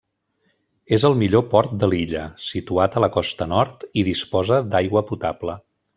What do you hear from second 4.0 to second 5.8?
i disposa d'aigua potable.